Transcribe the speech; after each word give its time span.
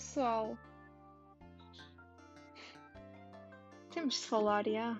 Pessoal, 0.00 0.56
temos 3.90 4.14
de 4.14 4.26
falar, 4.26 4.66
já. 4.66 4.96